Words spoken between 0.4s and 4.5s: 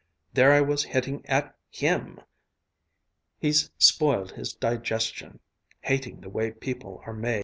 I was hitting at him! He's spoiled